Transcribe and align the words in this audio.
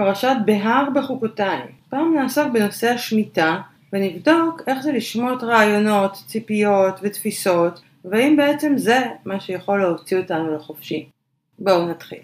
פרשת 0.00 0.36
בהר 0.44 0.88
בחוקותיי. 0.94 1.62
פעם 1.88 2.14
נעסוק 2.14 2.52
בנושא 2.52 2.88
השמיטה 2.90 3.60
ונבדוק 3.92 4.62
איך 4.66 4.82
זה 4.82 4.92
לשמוט 4.92 5.42
רעיונות, 5.42 6.12
ציפיות 6.26 7.00
ותפיסות 7.02 7.80
והאם 8.04 8.36
בעצם 8.36 8.72
זה 8.76 9.00
מה 9.24 9.40
שיכול 9.40 9.82
להוציא 9.82 10.18
אותנו 10.18 10.54
לחופשי. 10.56 11.10
בואו 11.58 11.88
נתחיל. 11.88 12.18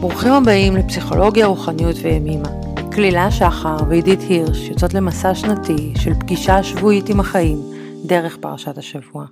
ברוכים 0.00 0.32
הבאים 0.32 0.76
לפסיכולוגיה, 0.76 1.46
רוחניות 1.46 1.96
וימימה. 2.02 2.48
כלילה 2.94 3.30
שחר 3.30 3.76
ועידית 3.88 4.20
הירש 4.20 4.68
יוצאות 4.68 4.94
למסע 4.94 5.34
שנתי 5.34 5.94
של 5.98 6.14
פגישה 6.20 6.62
שבועית 6.62 7.08
עם 7.08 7.20
החיים 7.20 7.58
דרך 8.06 8.36
פרשת 8.36 8.78
השבוע. 8.78 9.26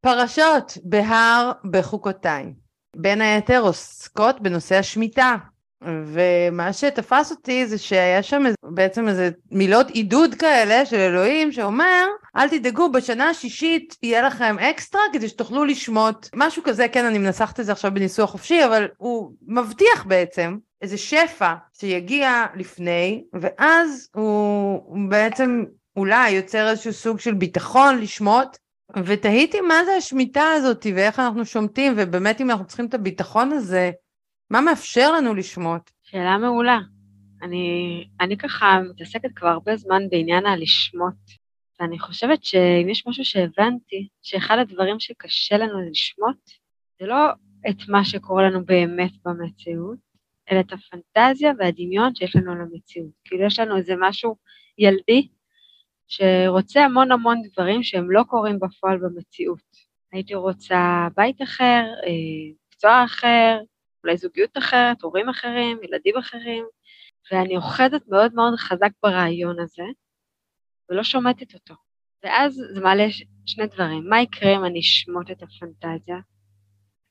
פרשות 0.00 0.78
בהר 0.84 1.52
בחוקותיי. 1.70 2.52
בין 2.96 3.20
היתר 3.20 3.60
עוסקות 3.60 4.40
בנושא 4.40 4.78
השמיטה, 4.78 5.36
ומה 5.84 6.72
שתפס 6.72 7.30
אותי 7.30 7.66
זה 7.66 7.78
שהיה 7.78 8.22
שם 8.22 8.44
בעצם 8.62 9.08
איזה 9.08 9.30
מילות 9.50 9.90
עידוד 9.90 10.34
כאלה 10.34 10.86
של 10.86 10.96
אלוהים 10.96 11.52
שאומר 11.52 12.06
אל 12.36 12.48
תדאגו 12.48 12.92
בשנה 12.92 13.30
השישית 13.30 13.96
יהיה 14.02 14.22
לכם 14.22 14.56
אקסטרה 14.58 15.02
כדי 15.12 15.28
שתוכלו 15.28 15.64
לשמוט. 15.64 16.28
משהו 16.34 16.62
כזה 16.62 16.88
כן 16.88 17.04
אני 17.04 17.18
מנסחת 17.18 17.60
את 17.60 17.66
זה 17.66 17.72
עכשיו 17.72 17.94
בניסוח 17.94 18.30
חופשי 18.30 18.64
אבל 18.64 18.88
הוא 18.96 19.30
מבטיח 19.46 20.04
בעצם 20.06 20.56
איזה 20.82 20.98
שפע 20.98 21.54
שיגיע 21.72 22.44
לפני 22.54 23.24
ואז 23.32 24.08
הוא 24.14 24.80
בעצם 25.08 25.64
אולי 25.96 26.30
יוצר 26.30 26.70
איזשהו 26.70 26.92
סוג 26.92 27.20
של 27.20 27.34
ביטחון 27.34 27.98
לשמוט. 27.98 28.56
ותהיתי 29.04 29.60
מה 29.60 29.84
זה 29.84 29.96
השמיטה 29.96 30.52
הזאת 30.56 30.86
ואיך 30.94 31.18
אנחנו 31.18 31.46
שומטים 31.46 31.94
ובאמת 31.96 32.40
אם 32.40 32.50
אנחנו 32.50 32.66
צריכים 32.66 32.86
את 32.86 32.94
הביטחון 32.94 33.52
הזה 33.52 33.90
מה 34.50 34.60
מאפשר 34.60 35.12
לנו 35.12 35.34
לשמוט? 35.34 35.90
שאלה 36.02 36.38
מעולה. 36.38 36.78
אני, 37.42 38.08
אני 38.20 38.36
ככה 38.36 38.80
מתעסקת 38.90 39.30
כבר 39.36 39.48
הרבה 39.48 39.76
זמן 39.76 40.02
בעניין 40.10 40.46
הלשמוט, 40.46 41.14
ואני 41.80 41.98
חושבת 41.98 42.44
שאם 42.44 42.88
יש 42.88 43.06
משהו 43.06 43.24
שהבנתי, 43.24 44.08
שאחד 44.22 44.58
הדברים 44.58 45.00
שקשה 45.00 45.56
לנו 45.56 45.90
לשמוט, 45.90 46.50
זה 47.00 47.06
לא 47.06 47.16
את 47.70 47.88
מה 47.88 48.04
שקורה 48.04 48.50
לנו 48.50 48.64
באמת 48.64 49.12
במציאות, 49.24 49.98
אלא 50.50 50.60
את 50.60 50.72
הפנטזיה 50.72 51.52
והדמיון 51.58 52.14
שיש 52.14 52.36
לנו 52.36 52.52
על 52.52 52.60
המציאות. 52.60 53.10
כאילו 53.24 53.44
יש 53.44 53.58
לנו 53.58 53.76
איזה 53.76 53.94
משהו 54.00 54.36
ילדי 54.78 55.28
שרוצה 56.06 56.84
המון 56.84 57.12
המון 57.12 57.42
דברים 57.52 57.82
שהם 57.82 58.10
לא 58.10 58.22
קורים 58.22 58.58
בפועל 58.60 58.98
במציאות. 58.98 59.60
הייתי 60.12 60.34
רוצה 60.34 61.08
בית 61.16 61.42
אחר, 61.42 61.84
אה, 62.06 62.52
מקצוע 62.68 63.04
אחר, 63.04 63.60
אולי 64.04 64.16
זוגיות 64.16 64.58
אחרת, 64.58 65.02
הורים 65.02 65.28
אחרים, 65.28 65.78
ילדים 65.82 66.16
אחרים, 66.16 66.64
ואני 67.32 67.56
אוחזת 67.56 68.02
מאוד 68.08 68.34
מאוד 68.34 68.54
חזק 68.58 68.90
ברעיון 69.02 69.60
הזה, 69.60 69.82
ולא 70.90 71.02
שומטת 71.02 71.54
אותו. 71.54 71.74
ואז 72.24 72.54
זה 72.74 72.80
מעלה 72.80 73.04
שני 73.46 73.66
דברים, 73.66 74.08
מה 74.08 74.22
יקרה 74.22 74.56
אם 74.56 74.64
אני 74.64 74.80
אשמוט 74.80 75.30
את 75.30 75.42
הפנטזיה? 75.42 76.16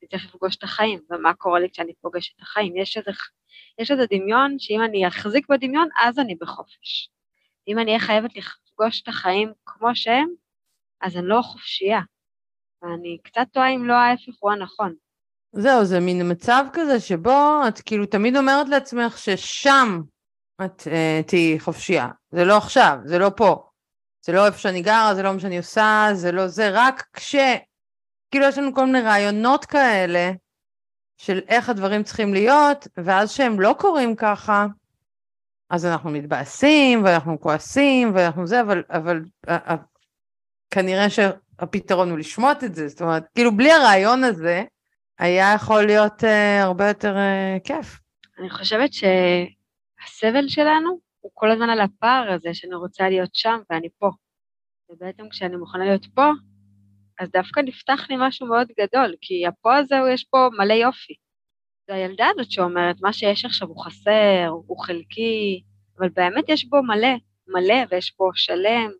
אני 0.01 0.07
צריך 0.09 0.25
לפגוש 0.25 0.55
את 0.55 0.63
החיים, 0.63 0.99
ומה 1.09 1.33
קורה 1.33 1.59
לי 1.59 1.69
כשאני 1.69 1.93
פוגשת 2.01 2.35
את 2.35 2.41
החיים? 2.41 2.77
יש 2.77 2.97
איזה, 2.97 3.11
יש 3.79 3.91
איזה 3.91 4.05
דמיון 4.09 4.59
שאם 4.59 4.81
אני 4.83 5.07
אחזיק 5.07 5.49
בדמיון, 5.49 5.89
אז 6.03 6.19
אני 6.19 6.35
בחופש. 6.35 7.09
אם 7.67 7.79
אני 7.79 7.87
אהיה 7.87 7.99
חייבת 7.99 8.31
לפגוש 8.35 9.01
את 9.01 9.07
החיים 9.07 9.53
כמו 9.65 9.95
שהם, 9.95 10.27
אז 11.01 11.17
אני 11.17 11.27
לא 11.27 11.41
חופשייה. 11.41 12.01
ואני 12.81 13.17
קצת 13.23 13.47
טועה 13.51 13.69
אם 13.75 13.85
לא 13.85 13.93
ההפך 13.93 14.33
הוא 14.39 14.51
הנכון. 14.51 14.95
זהו, 15.55 15.85
זה 15.85 15.99
מין 15.99 16.31
מצב 16.31 16.65
כזה 16.73 16.99
שבו 16.99 17.61
את 17.67 17.81
כאילו 17.81 18.05
תמיד 18.05 18.37
אומרת 18.37 18.69
לעצמך 18.69 19.17
ששם 19.17 20.01
את 20.65 20.81
uh, 20.81 21.27
תהיי 21.27 21.59
חופשייה. 21.59 22.07
זה 22.31 22.45
לא 22.45 22.57
עכשיו, 22.57 22.97
זה 23.05 23.19
לא 23.19 23.31
פה. 23.35 23.69
זה 24.25 24.31
לא 24.31 24.45
איפה 24.45 24.57
שאני 24.57 24.81
גרה, 24.81 25.15
זה 25.15 25.23
לא 25.23 25.33
מה 25.33 25.39
שאני 25.39 25.57
עושה, 25.57 26.07
זה 26.13 26.31
לא 26.31 26.47
זה, 26.47 26.69
רק 26.71 27.07
כש... 27.13 27.35
כאילו 28.31 28.45
יש 28.45 28.57
לנו 28.57 28.73
כל 28.73 28.85
מיני 28.85 29.01
רעיונות 29.01 29.65
כאלה 29.65 30.31
של 31.17 31.39
איך 31.47 31.69
הדברים 31.69 32.03
צריכים 32.03 32.33
להיות, 32.33 32.87
ואז 32.97 33.31
שהם 33.31 33.59
לא 33.59 33.75
קורים 33.79 34.15
ככה, 34.15 34.65
אז 35.69 35.85
אנחנו 35.85 36.09
מתבאסים, 36.09 37.03
ואנחנו 37.03 37.39
כועסים, 37.39 38.11
ואנחנו 38.15 38.47
זה, 38.47 38.61
אבל, 38.61 38.83
אבל 38.89 39.21
uh, 39.47 39.49
uh, 39.49 39.73
כנראה 40.71 41.09
שהפתרון 41.09 42.09
הוא 42.09 42.17
לשמוט 42.17 42.63
את 42.63 42.75
זה, 42.75 42.87
זאת 42.87 43.01
אומרת, 43.01 43.23
כאילו 43.35 43.57
בלי 43.57 43.71
הרעיון 43.71 44.23
הזה, 44.23 44.63
היה 45.19 45.53
יכול 45.55 45.85
להיות 45.85 46.23
uh, 46.23 46.63
הרבה 46.63 46.87
יותר 46.87 47.15
uh, 47.15 47.59
כיף. 47.63 47.99
אני 48.39 48.49
חושבת 48.49 48.89
שהסבל 48.93 50.47
שלנו 50.47 50.99
הוא 51.19 51.31
כל 51.33 51.51
הזמן 51.51 51.69
על 51.69 51.81
הפער 51.81 52.31
הזה 52.31 52.53
שאני 52.53 52.75
רוצה 52.75 53.09
להיות 53.09 53.35
שם 53.35 53.59
ואני 53.69 53.87
פה. 53.99 54.09
ובעצם 54.89 55.29
כשאני 55.29 55.55
מוכנה 55.55 55.85
להיות 55.85 56.05
פה, 56.13 56.31
אז 57.19 57.29
דווקא 57.31 57.59
נפתח 57.59 58.05
לי 58.09 58.15
משהו 58.19 58.47
מאוד 58.47 58.67
גדול, 58.79 59.15
כי 59.21 59.47
הפה 59.47 59.77
הזה, 59.77 59.95
יש 60.13 60.23
פה 60.23 60.49
מלא 60.57 60.73
יופי. 60.73 61.13
זו 61.87 61.93
הילדה 61.93 62.27
הזאת 62.33 62.51
שאומרת, 62.51 62.95
מה 63.01 63.13
שיש 63.13 63.45
עכשיו 63.45 63.67
הוא 63.67 63.85
חסר, 63.85 64.47
הוא 64.67 64.83
חלקי, 64.83 65.63
אבל 65.97 66.09
באמת 66.09 66.49
יש 66.49 66.65
בו 66.69 66.83
מלא, 66.83 67.15
מלא, 67.47 67.85
ויש 67.89 68.15
בו 68.17 68.31
שלם, 68.35 68.91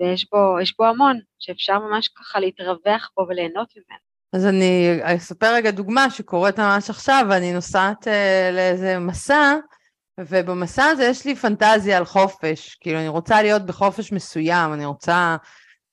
ויש 0.00 0.26
בו, 0.32 0.38
בו 0.78 0.84
המון, 0.84 1.20
שאפשר 1.38 1.78
ממש 1.78 2.08
ככה 2.08 2.40
להתרווח 2.40 3.10
בו 3.16 3.26
וליהנות 3.28 3.72
ממנו. 3.76 4.11
אז 4.32 4.46
אני 4.46 4.98
אספר 5.02 5.54
רגע 5.54 5.70
דוגמה 5.70 6.10
שקורית 6.10 6.58
ממש 6.58 6.90
עכשיו, 6.90 7.26
אני 7.30 7.52
נוסעת 7.52 8.08
אה, 8.08 8.50
לאיזה 8.52 8.98
מסע, 8.98 9.56
ובמסע 10.20 10.84
הזה 10.84 11.04
יש 11.04 11.24
לי 11.24 11.34
פנטזיה 11.36 11.96
על 11.96 12.04
חופש, 12.04 12.74
כאילו 12.80 12.98
אני 12.98 13.08
רוצה 13.08 13.42
להיות 13.42 13.66
בחופש 13.66 14.12
מסוים, 14.12 14.72
אני 14.72 14.84
רוצה 14.84 15.36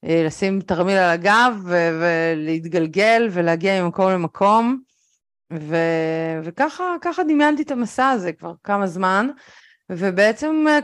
אה, 0.05 0.23
לשים 0.25 0.61
תרמיל 0.61 0.97
על 0.97 1.09
הגב 1.09 1.61
ו- 1.66 2.01
ולהתגלגל 2.01 3.27
ולהגיע 3.31 3.83
ממקום 3.83 4.11
למקום, 4.11 4.79
ו- 5.53 6.39
וככה 6.44 7.23
דמיינתי 7.27 7.61
את 7.61 7.71
המסע 7.71 8.09
הזה 8.09 8.33
כבר 8.33 8.53
כמה 8.63 8.88
זמן, 8.88 9.27
ובעצם 9.89 10.66
אה, 10.69 10.79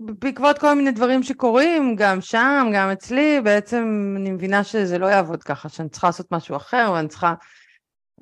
בעקבות 0.00 0.58
כל 0.58 0.74
מיני 0.74 0.90
דברים 0.90 1.22
שקורים, 1.22 1.96
גם 1.96 2.20
שם, 2.20 2.70
גם 2.74 2.90
אצלי, 2.90 3.40
בעצם 3.44 4.14
אני 4.16 4.30
מבינה 4.30 4.64
שזה 4.64 4.98
לא 4.98 5.06
יעבוד 5.06 5.42
ככה, 5.42 5.68
שאני 5.68 5.88
צריכה 5.88 6.06
לעשות 6.06 6.32
משהו 6.32 6.56
אחר, 6.56 6.90
ואני 6.94 7.08
צריכה 7.08 7.34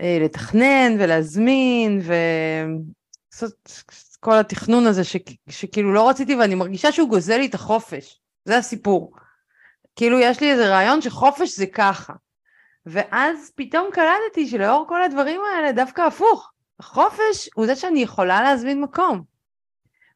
אה, 0.01 0.19
לתכנן 0.21 0.97
ולהזמין, 0.99 2.01
ולעשות 2.05 3.83
כל 4.21 4.39
התכנון 4.39 4.87
הזה 4.87 5.05
ש, 5.05 5.17
שכאילו 5.49 5.93
לא 5.93 6.09
רציתי, 6.09 6.37
ואני 6.37 6.55
מרגישה 6.55 6.93
שהוא 6.93 7.09
גוזל 7.09 7.37
לי 7.37 7.47
את 7.47 7.55
החופש, 7.55 8.21
זה 8.45 8.59
הסיפור. 8.59 9.17
כאילו 9.97 10.19
יש 10.19 10.41
לי 10.41 10.53
איזה 10.53 10.69
רעיון 10.69 11.03
שחופש 11.03 11.57
זה 11.57 11.67
ככה. 11.67 12.13
ואז 12.87 13.53
פתאום 13.55 13.89
קלטתי 13.93 14.49
שלאור 14.49 14.85
כל 14.89 15.03
הדברים 15.03 15.41
האלה, 15.41 15.73
דווקא 15.73 16.03
הפוך. 16.03 16.53
החופש 16.81 17.49
הוא 17.55 17.67
זה 17.67 17.77
שאני 17.77 18.01
יכולה 18.01 18.43
להזמין 18.43 18.81
מקום. 18.81 19.36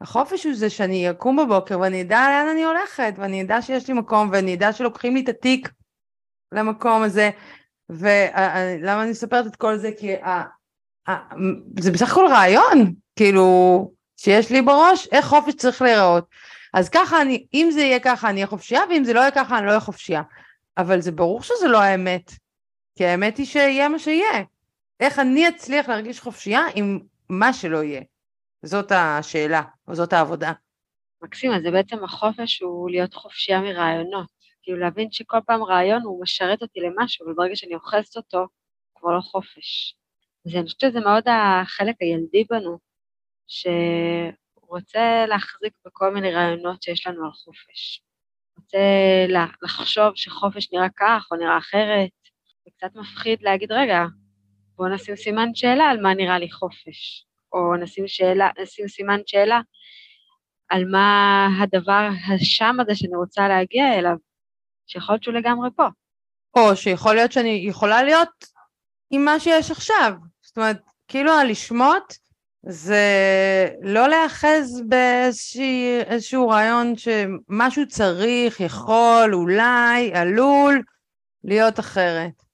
החופש 0.01 0.45
הוא 0.45 0.55
זה 0.55 0.71
שאני 0.71 1.11
אקום 1.11 1.37
בבוקר 1.37 1.81
ואני 1.81 2.03
אדע 2.03 2.29
לאן 2.29 2.49
אני 2.49 2.65
הולכת, 2.65 3.15
ואני 3.17 3.43
אדע 3.43 3.63
שיש 3.63 3.89
לי 3.89 3.95
מקום, 3.95 4.29
ואני 4.33 4.55
אדע 4.55 4.73
שלוקחים 4.73 5.15
לי 5.15 5.21
את 5.21 5.29
התיק 5.29 5.69
למקום 6.53 7.03
הזה. 7.03 7.31
ולמה 7.91 9.03
אני 9.03 9.11
מספרת 9.11 9.47
את 9.47 9.57
כל 9.57 9.77
זה? 9.77 9.91
כי 9.99 10.15
ה... 10.15 10.43
ה... 11.09 11.35
זה 11.81 11.91
בסך 11.93 12.13
הכל 12.13 12.27
רעיון, 12.31 12.95
כאילו, 13.17 13.91
שיש 14.17 14.51
לי 14.51 14.63
בראש, 14.63 15.09
איך 15.13 15.27
חופש 15.27 15.55
צריך 15.55 15.83
להיראות. 15.83 16.25
אז 16.75 16.89
ככה 16.89 17.23
אני, 17.23 17.47
אם 17.55 17.69
זה 17.73 17.81
יהיה 17.81 18.01
ככה 18.01 18.31
אני 18.31 18.37
אהיה 18.37 18.47
חופשייה, 18.47 18.83
ואם 18.91 19.05
זה 19.05 19.13
לא 19.13 19.21
יהיה 19.21 19.31
ככה 19.31 19.59
אני 19.59 19.67
לא 19.67 19.71
אהיה 19.71 19.81
חופשייה. 19.81 20.23
אבל 20.79 21.01
זה 21.01 21.13
ברור 21.13 21.43
שזה 21.43 21.69
לא 21.69 21.79
האמת, 21.79 22.33
כי 22.97 23.07
האמת 23.07 23.37
היא 23.37 23.47
שיהיה 23.47 23.89
מה 23.89 23.99
שיהיה. 23.99 24.43
איך 25.01 25.19
אני 25.19 25.49
אצליח 25.49 25.89
להרגיש 25.89 26.21
חופשייה 26.21 26.63
עם 26.75 26.99
מה 27.29 27.53
שלא 27.53 27.83
יהיה. 27.83 28.01
זאת 28.63 28.93
השאלה, 28.93 29.63
או 29.89 29.95
זאת 29.95 30.13
העבודה. 30.13 30.53
מקסים, 31.23 31.53
אז 31.53 31.63
זה 31.63 31.71
בעצם 31.71 32.05
החופש 32.05 32.63
הוא 32.63 32.91
להיות 32.91 33.15
חופשייה 33.15 33.61
מרעיונות. 33.61 34.27
כאילו 34.63 34.79
להבין 34.79 35.09
שכל 35.13 35.39
פעם 35.47 35.63
רעיון 35.63 36.03
הוא 36.03 36.23
משרת 36.23 36.63
אותי 36.63 36.81
למשהו, 36.81 37.29
וברגע 37.29 37.57
שאני 37.57 37.75
אוחזת 37.75 38.17
אותו, 38.17 38.47
כבר 38.95 39.11
לא 39.17 39.21
חופש. 39.21 39.97
אז 40.47 40.55
אני 40.55 40.65
חושבת 40.65 40.81
שזה 40.81 41.01
מאוד 41.01 41.25
החלק 41.29 41.95
הילדי 42.01 42.45
בנו, 42.51 42.79
שרוצה 43.47 45.25
להחזיק 45.29 45.73
בכל 45.87 46.15
מיני 46.15 46.33
רעיונות 46.33 46.83
שיש 46.83 47.07
לנו 47.07 47.25
על 47.25 47.33
חופש. 47.33 48.03
רוצה 48.57 48.79
לחשוב 49.63 50.13
שחופש 50.15 50.73
נראה 50.73 50.89
כך 50.97 51.29
או 51.31 51.37
נראה 51.37 51.59
אחרת, 51.59 52.11
זה 52.65 52.71
קצת 52.77 52.97
מפחיד 52.97 53.43
להגיד, 53.43 53.73
רגע, 53.73 54.05
בואו 54.77 54.89
נשים 54.89 55.17
סימן 55.17 55.55
שאלה 55.55 55.85
על 55.85 56.01
מה 56.01 56.15
נראה 56.15 56.39
לי 56.39 56.51
חופש. 56.51 57.27
או 57.53 57.77
נשים, 57.77 58.09
שאלה, 58.09 58.49
נשים 58.63 58.89
סימן 58.89 59.21
שאלה 59.27 59.61
על 60.69 60.85
מה 60.85 61.49
הדבר 61.63 62.09
השם 62.29 62.77
הזה 62.81 62.95
שאני 62.95 63.17
רוצה 63.17 63.49
להגיע 63.49 63.99
אליו, 63.99 64.17
שיכול 64.87 65.13
להיות 65.13 65.23
שהוא 65.23 65.35
לגמרי 65.35 65.69
פה. 65.77 65.87
או 66.57 66.77
שיכול 66.77 67.15
להיות 67.15 67.33
שאני 67.33 67.63
יכולה 67.69 68.03
להיות 68.03 68.45
עם 69.11 69.25
מה 69.25 69.41
שיש 69.41 69.71
עכשיו. 69.71 70.13
זאת 70.43 70.57
אומרת, 70.57 70.81
כאילו 71.09 71.33
הלשמוט 71.33 72.15
זה 72.63 73.05
לא 73.83 74.09
להיאחז 74.09 74.83
באיזשהו 74.89 76.49
רעיון 76.49 76.95
שמשהו 76.97 77.89
צריך, 77.89 78.61
יכול, 78.61 79.35
אולי, 79.35 80.13
עלול 80.15 80.83
להיות 81.45 81.81
אחרת. 81.81 82.50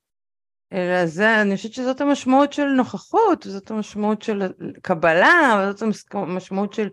אלא 0.73 1.07
זה, 1.07 1.43
אני 1.43 1.57
חושבת 1.57 1.73
שזאת 1.73 2.01
המשמעות 2.01 2.53
של 2.53 2.65
נוכחות, 2.65 3.43
זאת 3.43 3.71
המשמעות 3.71 4.23
של 4.23 4.43
קבלה, 4.83 5.71
זאת 5.71 5.83
המשמעות 6.15 6.73
של 6.73 6.89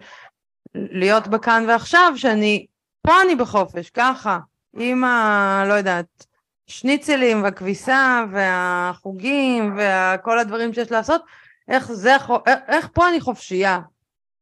להיות 0.75 1.27
בכאן 1.27 1.65
ועכשיו, 1.67 2.13
שאני, 2.15 2.65
פה 3.01 3.21
אני 3.21 3.35
בחופש, 3.35 3.89
ככה, 3.89 4.39
עם 4.79 5.03
ה... 5.03 5.63
לא 5.67 5.73
יודעת, 5.73 6.25
שניצלים 6.67 7.43
והכביסה 7.43 8.25
והחוגים 8.31 9.77
וכל 9.77 10.39
הדברים 10.39 10.73
שיש 10.73 10.91
לעשות, 10.91 11.21
איך 11.67 11.91
זה, 11.91 12.15
איך 12.67 12.89
פה 12.93 13.09
אני 13.09 13.21
חופשייה. 13.21 13.79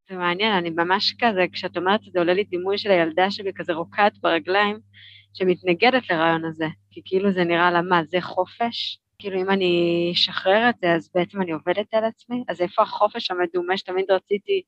זה 0.10 0.18
מעניין, 0.18 0.54
אני 0.54 0.70
ממש 0.70 1.16
כזה, 1.20 1.46
כשאת 1.54 1.78
אומרת 1.78 2.00
את 2.08 2.14
זה 2.14 2.20
עולה 2.20 2.34
לי 2.34 2.44
דימוי 2.44 2.78
של 2.78 2.92
הילדה 2.92 3.32
שלי 3.32 3.52
כזה 3.56 3.74
רוקעת 3.74 4.14
ברגליים, 4.22 4.80
שמתנגדת 5.34 6.10
לרעיון 6.10 6.46
הזה, 6.46 6.66
כי 6.92 7.02
כאילו 7.06 7.32
זה 7.32 7.44
נראה 7.44 7.72
לה 7.72 7.82
מה, 7.82 8.02
זה 8.04 8.22
חופש? 8.22 9.00
כאילו 9.22 9.42
אם 9.42 9.50
אני 9.50 10.10
אשחרר 10.14 10.70
את 10.70 10.76
זה, 10.82 10.94
אז 10.96 11.10
בעצם 11.16 11.42
אני 11.42 11.52
עובדת 11.52 11.94
על 11.94 12.04
עצמי? 12.04 12.44
אז 12.48 12.62
איפה 12.62 12.82
החופש 12.82 13.32
המדומה 13.32 13.78
שתמיד 13.78 14.12
רציתי 14.12 14.62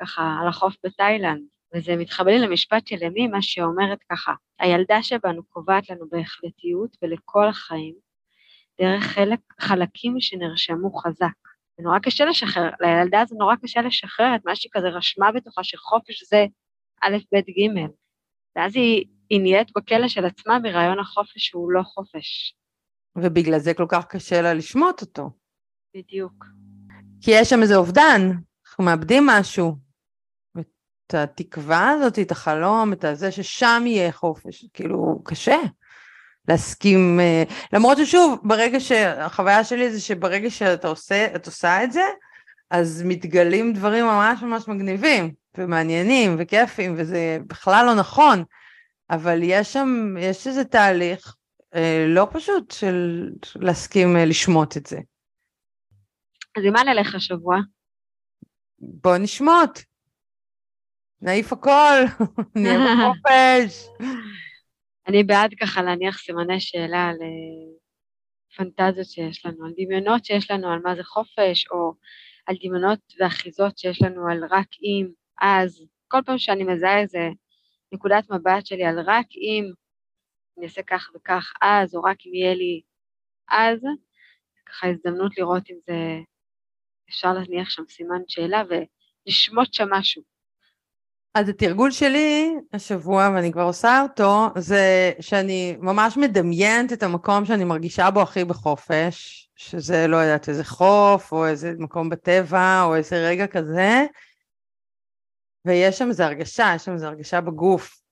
ככה 0.00 0.36
על 0.40 0.48
החוף 0.48 0.74
בתאילנד? 0.84 1.42
וזה 1.74 1.96
מתחבר 1.96 2.30
לי 2.30 2.38
למשפט 2.38 2.86
של 2.86 2.96
אמי, 3.06 3.26
מה 3.26 3.42
שאומרת 3.42 3.98
ככה, 4.12 4.32
הילדה 4.58 5.02
שבנו 5.02 5.44
קובעת 5.44 5.90
לנו 5.90 6.08
בהחלטיות 6.10 6.96
ולכל 7.02 7.48
החיים, 7.48 7.94
דרך 8.80 9.04
חלק, 9.04 9.40
חלקים 9.60 10.20
שנרשמו 10.20 10.92
חזק. 10.92 11.38
זה 11.78 11.82
נורא 11.82 11.98
קשה 11.98 12.24
לשחרר, 12.24 12.70
לילדה 12.80 13.24
זה 13.24 13.36
נורא 13.38 13.54
קשה 13.62 13.80
לשחרר 13.82 14.34
את 14.34 14.44
מה 14.44 14.56
שהיא 14.56 14.70
כזה 14.72 14.88
רשמה 14.88 15.32
בתוכה 15.32 15.64
שחופש 15.64 16.22
זה 16.30 16.46
א', 17.02 17.16
ב', 17.32 17.36
ג', 17.36 17.86
ואז 18.56 18.76
היא, 18.76 19.04
היא 19.30 19.40
נהיית 19.40 19.68
בכלא 19.76 20.08
של 20.08 20.24
עצמה 20.24 20.58
ברעיון 20.58 20.98
החופש 20.98 21.32
שהוא 21.36 21.72
לא 21.72 21.82
חופש. 21.82 22.54
ובגלל 23.16 23.58
זה 23.58 23.74
כל 23.74 23.86
כך 23.88 24.06
קשה 24.06 24.42
לה 24.42 24.54
לשמוט 24.54 25.00
אותו. 25.00 25.30
בדיוק. 25.96 26.44
כי 27.20 27.30
יש 27.30 27.50
שם 27.50 27.62
איזה 27.62 27.76
אובדן, 27.76 28.30
אנחנו 28.66 28.84
מאבדים 28.84 29.26
משהו. 29.26 29.76
את 31.06 31.14
התקווה 31.14 31.90
הזאת, 31.90 32.18
את 32.18 32.30
החלום, 32.30 32.92
את 32.92 33.04
הזה 33.04 33.32
ששם 33.32 33.82
יהיה 33.86 34.12
חופש, 34.12 34.64
כאילו, 34.74 35.22
קשה. 35.24 35.56
להסכים, 36.48 37.20
אה, 37.20 37.42
למרות 37.72 37.98
ששוב, 37.98 38.40
ברגע 38.42 38.80
שהחוויה 38.80 39.64
שלי 39.64 39.92
זה 39.92 40.00
שברגע 40.00 40.50
שאת 40.50 40.84
עושה, 40.84 41.26
עושה 41.46 41.84
את 41.84 41.92
זה, 41.92 42.02
אז 42.70 43.02
מתגלים 43.06 43.72
דברים 43.72 44.04
ממש 44.04 44.42
ממש 44.42 44.68
מגניבים, 44.68 45.32
ומעניינים, 45.58 46.36
וכיפים, 46.38 46.94
וזה 46.98 47.38
בכלל 47.46 47.86
לא 47.86 47.94
נכון, 47.94 48.44
אבל 49.10 49.40
יש 49.42 49.72
שם, 49.72 50.14
יש 50.20 50.46
איזה 50.46 50.64
תהליך 50.64 51.34
לא 52.08 52.26
פשוט 52.32 52.70
של 52.70 53.28
להסכים 53.56 54.16
אה, 54.16 54.24
לשמוט 54.24 54.76
את 54.76 54.86
זה. 54.86 54.98
אז 56.56 56.64
עם 56.64 56.72
מה 56.72 56.82
נלך 56.84 57.14
השבוע? 57.14 57.56
בוא 58.78 59.16
נשמוט. 59.16 59.78
נעיף 61.20 61.52
הכל, 61.52 62.24
נהיה 62.56 62.78
בחופש. 62.78 63.88
אני 65.08 65.24
בעד 65.24 65.54
ככה 65.60 65.82
להניח 65.82 66.18
סימני 66.18 66.60
שאלה 66.60 67.08
על 67.08 67.16
פנטזיות 68.56 69.06
שיש 69.06 69.46
לנו, 69.46 69.66
על 69.66 69.72
דמיונות 69.76 70.24
שיש 70.24 70.50
לנו 70.50 70.72
על 70.72 70.78
מה 70.84 70.96
זה 70.96 71.04
חופש, 71.04 71.66
או 71.70 71.94
על 72.46 72.56
דמיונות 72.62 72.98
ואחיזות 73.20 73.78
שיש 73.78 74.02
לנו 74.02 74.28
על 74.30 74.44
רק 74.50 74.66
אם, 74.82 75.08
אז, 75.40 75.84
כל 76.08 76.18
פעם 76.26 76.38
שאני 76.38 76.64
מזהה 76.64 77.00
איזה 77.00 77.28
נקודת 77.92 78.30
מבט 78.30 78.66
שלי 78.66 78.84
על 78.84 79.00
רק 79.00 79.26
אם 79.36 79.72
אני 80.58 80.66
אעשה 80.66 80.82
כך 80.82 81.10
וכך 81.14 81.52
אז, 81.62 81.94
או 81.94 82.02
רק 82.02 82.16
אם 82.26 82.34
יהיה 82.34 82.54
לי 82.54 82.80
אז, 83.48 83.78
ככה 84.66 84.86
הזדמנות 84.86 85.38
לראות 85.38 85.70
אם 85.70 85.76
זה, 85.86 85.94
אפשר 87.10 87.32
להניח 87.32 87.70
שם 87.70 87.82
סימן 87.88 88.20
שאלה 88.28 88.62
ולשמוט 88.68 89.74
שם 89.74 89.88
משהו. 89.90 90.22
אז 91.34 91.48
התרגול 91.48 91.90
שלי 91.90 92.54
השבוע, 92.72 93.30
ואני 93.34 93.52
כבר 93.52 93.62
עושה 93.62 94.02
אותו, 94.02 94.46
זה 94.58 95.12
שאני 95.20 95.76
ממש 95.80 96.16
מדמיינת 96.16 96.92
את 96.92 97.02
המקום 97.02 97.44
שאני 97.44 97.64
מרגישה 97.64 98.10
בו 98.10 98.22
הכי 98.22 98.44
בחופש, 98.44 99.48
שזה, 99.56 100.06
לא 100.06 100.16
יודעת, 100.16 100.48
איזה 100.48 100.64
חוף, 100.64 101.32
או 101.32 101.46
איזה 101.46 101.72
מקום 101.78 102.10
בטבע, 102.10 102.82
או 102.82 102.94
איזה 102.94 103.28
רגע 103.28 103.46
כזה, 103.46 104.06
ויש 105.64 105.98
שם 105.98 106.08
איזו 106.08 106.24
הרגשה, 106.24 106.72
יש 106.76 106.84
שם 106.84 106.92
איזו 106.92 107.06
הרגשה 107.06 107.40
בגוף, 107.40 108.02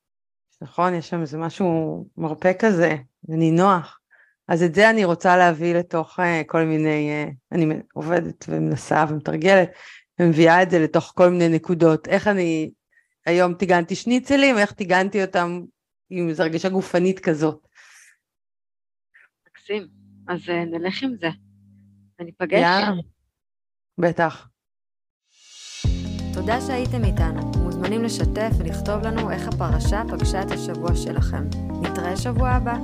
נכון? 0.61 0.95
יש 0.95 1.09
שם 1.09 1.21
איזה 1.21 1.39
משהו 1.39 2.09
מרפא 2.17 2.53
כזה, 2.59 2.97
ונינוח. 3.29 4.01
אז 4.49 4.63
את 4.63 4.75
זה 4.75 4.91
אני 4.91 5.05
רוצה 5.05 5.37
להביא 5.37 5.75
לתוך 5.75 6.19
uh, 6.19 6.23
כל 6.47 6.65
מיני, 6.65 7.11
uh, 7.27 7.35
אני 7.53 7.67
עובדת 7.95 8.45
ומנסה 8.49 9.05
ומתרגלת, 9.09 9.71
ומביאה 10.21 10.63
את 10.63 10.71
זה 10.71 10.79
לתוך 10.79 11.13
כל 11.17 11.31
מיני 11.31 11.49
נקודות. 11.49 12.09
איך 12.09 12.29
אני 12.29 12.71
היום 13.27 13.55
טיגנתי 13.55 13.95
שניצלים, 13.95 14.59
איך 14.59 14.73
טיגנתי 14.73 15.25
אותם 15.25 15.61
עם 16.11 16.29
איזו 16.29 16.43
הרגשה 16.43 16.69
גופנית 16.69 17.21
כזאת. 17.21 17.67
מקסים. 19.49 19.87
אז 20.29 20.41
uh, 20.41 20.53
נלך 20.53 21.03
עם 21.03 21.17
זה. 21.21 21.29
וניפגש. 22.21 22.61
יאללה. 22.61 23.03
בטח. 23.99 24.49
תודה 26.35 26.61
שהייתם 26.61 27.05
איתנו. 27.05 27.66
מוזמנים 27.87 28.05
לשתף 28.05 28.51
ולכתוב 28.59 29.03
לנו 29.03 29.31
איך 29.31 29.49
הפרשה 29.49 30.03
פגשה 30.09 30.43
את 30.43 30.51
השבוע 30.51 30.95
שלכם. 30.95 31.45
נתראה 31.83 32.17
שבוע 32.17 32.49
הבא. 32.49 32.77